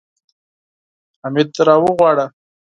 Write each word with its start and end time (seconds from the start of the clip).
حميد 1.21 1.49
راوغواړه. 1.67 2.25